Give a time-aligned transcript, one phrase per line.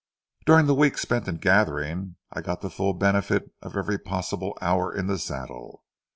[0.47, 4.91] During the week spent in gathering, I got the full benefit of every possible hour
[4.91, 5.83] in the saddle.